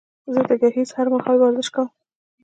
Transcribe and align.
زه 0.33 0.41
د 0.49 0.51
ګهيځ 0.61 0.89
هر 0.97 1.07
مهال 1.13 1.37
ورزش 1.39 1.67
کوم 1.75 1.87